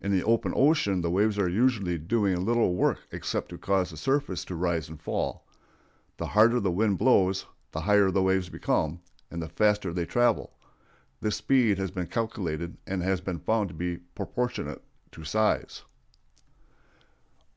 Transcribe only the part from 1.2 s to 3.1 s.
are usually doing little work